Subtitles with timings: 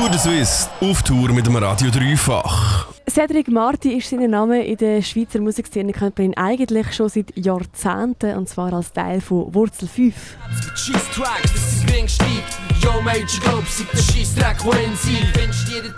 [0.00, 2.86] Tour de Suisse auf Tour mit dem Radio Dreifach.
[3.06, 4.64] Cedric Marti ist sein Name.
[4.64, 9.20] In der Schweizer Musikszene kennt man ihn eigentlich schon seit Jahrzehnten und zwar als Teil
[9.20, 10.14] von Wurzel 5.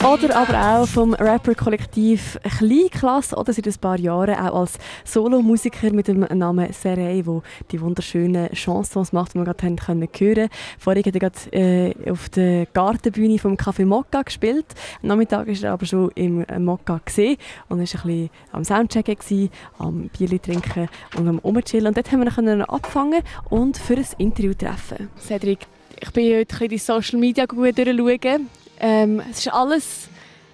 [0.02, 6.08] Oder aber auch vom Rapper-Kollektiv Kleinklasse oder seit ein paar Jahren auch als Solomusiker mit
[6.08, 10.48] dem Namen Serey, wo die wunderschönen Chansons macht, die wir gerade hören können.
[10.79, 14.67] Vorhin hat er gerade äh, auf der Gartenbühne vom Café Mokka gespielt.
[15.03, 17.36] Am Nachmittag war er aber schon im Mokka gesehen
[17.68, 21.89] und war ein bisschen am Soundchecken, gewesen, am Bier trinken und am Umchillen.
[21.89, 25.11] Und dort haben wir ihn abfangen und für ein Interview treffen.
[25.18, 25.67] Cedric,
[26.02, 28.48] ich bin heute ein die Social Media durchschauen.
[28.80, 30.08] Ähm, es ist alles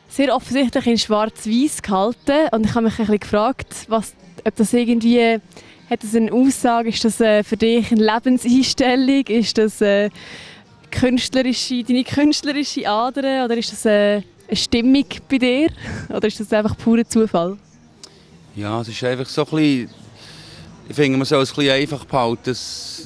[0.08, 4.72] sehr offensichtlich in schwarz-weiß gehalten und ich habe mich ein bisschen gefragt, was, ob das
[4.74, 5.40] irgendwie
[5.88, 10.10] hat das eine Aussage, ist das äh, für dich eine Lebenseinstellung, ist das äh,
[10.90, 15.70] künstlerische, deine künstlerische Ader oder ist das äh, eine Stimmung bei dir?
[16.08, 17.58] Oder ist das einfach purer Zufall?
[18.56, 19.90] Ja, es ist einfach so ein bisschen,
[20.88, 22.40] ich finde, man soll es ein bisschen einfach behalten.
[22.44, 23.02] Das,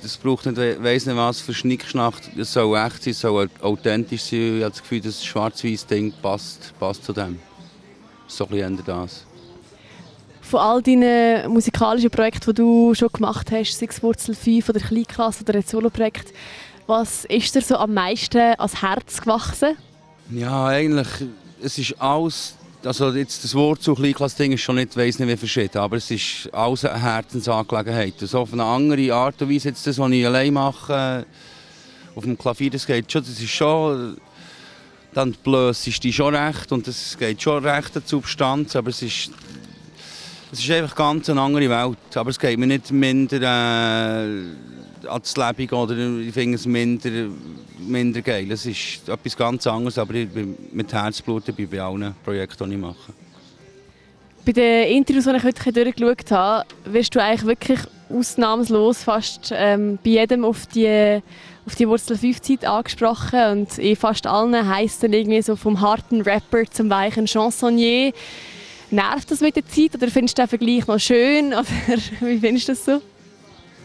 [0.00, 2.14] das braucht nicht, weiss nicht was für Schnickschnack.
[2.36, 4.56] Es soll echt sein, es soll authentisch sein.
[4.56, 7.38] Ich habe das Gefühl, das schwarz-weiß Ding passt, passt zu dem.
[8.26, 9.26] So ein bisschen das.
[10.40, 14.80] Von all deinen musikalischen Projekten, die du schon gemacht hast, sei es Wurzel 5 oder
[14.80, 16.32] Kleinklasse oder ein Solo-Projekt,
[16.86, 19.76] was ist dir so am meisten ans Herz gewachsen?
[20.30, 21.06] Ja, eigentlich,
[21.62, 25.36] es ist alles, also jetzt das Wort zu Kleinklasse-Ding ist schon nicht, weiss nicht wie
[25.36, 28.14] verschieden, aber es ist alles eine Herzensangelegenheit.
[28.18, 31.26] So auf eine andere Art und Weise, jetzt das, was ich allein mache,
[32.14, 34.16] auf dem Klavier, das geht schon, das ist schon,
[35.12, 38.90] dann blöd ist die schon recht und es geht schon recht an die Substanz, aber
[38.90, 39.30] es ist,
[40.52, 44.26] es ist einfach ganz eine andere Welt, aber es geht mir nicht minder äh,
[45.10, 47.10] ans Leben oder ich finde es minder,
[47.78, 48.50] minder geil.
[48.50, 52.76] Es ist etwas ganz anderes, aber ich bin mit Herzblut dabei bei allen Projekten, die
[52.76, 53.12] ich mache.
[54.44, 59.98] Bei den Interviews, die ich heute durchgeschaut habe, wirst du eigentlich wirklich ausnahmslos fast ähm,
[60.02, 61.20] bei jedem auf die,
[61.66, 65.80] auf die Wurzel 5 Zeit angesprochen und in fast allen heisst dann irgendwie so vom
[65.80, 68.12] harten Rapper zum weichen Chansonnier.
[68.90, 71.66] Nervt das mit der Zeit oder findest du den Vergleich noch schön oder
[72.20, 73.00] wie findest du das so?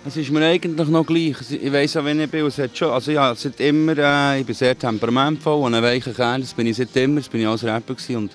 [0.07, 1.35] Es ist mir eigentlich noch gleich.
[1.49, 4.45] Ich weiss auch, wenn ich bin, es hat schon, also ja, seit immer, äh, ich
[4.45, 7.47] bin sehr temperamentvoll und ein weicher Kern, das bin ich seit immer, das bin ich
[7.47, 8.31] als Rapper und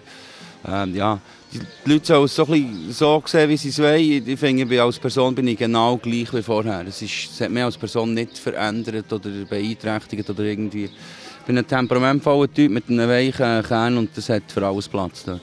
[0.66, 1.20] äh, ja,
[1.52, 2.46] die Leute sollen es so,
[2.90, 4.28] so sehen, wie sie es wollen.
[4.28, 6.84] Ich finde, als Person bin ich genau gleich wie vorher.
[6.88, 10.86] Es, es hat mich als Person nicht verändert oder beeinträchtigt oder irgendwie.
[10.86, 15.22] Ich bin ein temperamentvoller Typ mit einem weichen Kern und das hat für alles Platz
[15.24, 15.40] dort.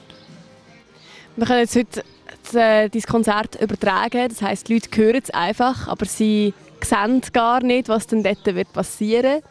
[1.36, 2.04] Wir können jetzt heute
[2.54, 4.28] äh, dein Konzert übertragen.
[4.28, 8.44] Das heisst, die Leute hören es einfach, aber sie sehen gar nicht, was dann dort
[8.46, 9.42] wird passieren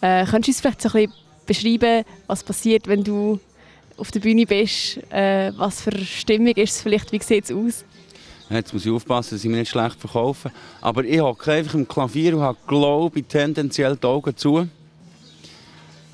[0.00, 1.06] äh, Könntest du uns vielleicht so ein
[1.46, 3.38] bisschen beschreiben, was passiert, wenn du
[3.96, 4.98] auf der Bühne bist?
[5.12, 7.12] Äh, was für Stimmung ist es vielleicht?
[7.12, 7.84] Wie sieht es aus?
[8.48, 10.50] Jetzt muss ich aufpassen, dass ich mich nicht schlecht verkaufe.
[10.80, 14.66] Aber ich hocke einfach im Klavier und habe, glaube ich, tendenziell die Augen zu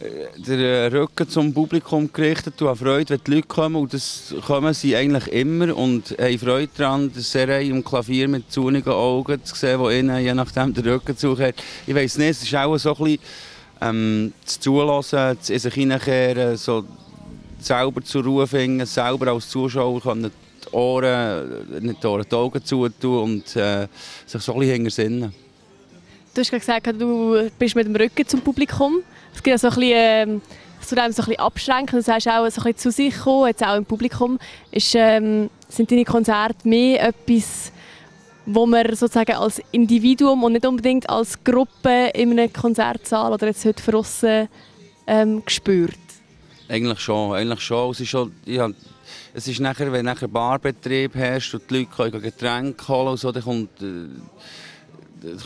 [0.00, 3.76] den äh, Rücken zum Publikum gerichtet und Freude, wenn die Leute kommen.
[3.76, 8.92] Und das kommen sie eigentlich immer und haben Freude daran, Serie im Klavier mit zunigen
[8.92, 11.62] Augen zu sehen, die ihnen je nachdem den Rücken zuhört.
[11.86, 13.20] Ich weiß nicht, es ist auch so ein bisschen
[13.80, 16.84] ähm, das Zulassen, das in sich hineinkehren, so
[17.58, 20.30] selber zur Ruhe finden, selber als Zuschauer können
[20.64, 23.88] die Ohren, nicht die Ohren, die Augen zutun und äh,
[24.26, 25.45] sich so ein bisschen hintersinnen.
[26.36, 28.96] Du hast gesagt, du bist mit dem Rücken zum Publikum.
[29.34, 30.42] Es gibt so ein bisschen, ähm,
[30.82, 31.96] so ein bisschen abschränken.
[31.96, 34.38] Du sagst auch so ein bisschen zu sich kommen, jetzt auch im Publikum.
[34.70, 37.72] Ist, ähm, sind deine Konzerte mehr etwas,
[38.44, 43.64] wo man sozusagen als Individuum und nicht unbedingt als Gruppe in einem Konzertsaal oder jetzt
[43.64, 44.46] heute draussen
[45.06, 45.96] ähm, spürt?
[46.68, 47.92] Eigentlich schon, eigentlich schon.
[47.92, 48.68] Es ist, schon, ja,
[49.32, 53.32] es ist nachher, wenn du Barbetrieb hast und die Leute können Getränke holen und so,
[53.32, 53.80] dann kommt...
[53.80, 54.08] Äh,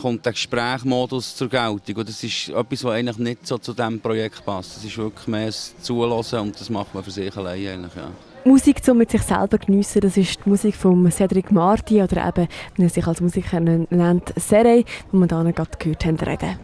[0.01, 1.95] kommt der Gesprächmodus zur Geltung.
[1.95, 4.77] Und das ist etwas, was eigentlich nicht so zu diesem Projekt passt.
[4.77, 8.09] Das ist wirklich mehr das Zulassen und das macht man für sich allein eigentlich, ja.
[8.43, 12.47] Musik zum mit sich selber geniessen, das ist die Musik von Cedric Marti oder eben,
[12.75, 16.57] wenn er sich als Musiker nennt, Serey, wo wir hier gerade gehört haben, reden.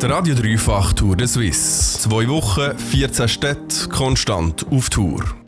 [0.00, 2.00] Der Radio Dreifach Tour de Suisse.
[2.00, 5.41] Zwei Wochen, 14 Städte, konstant auf Tour.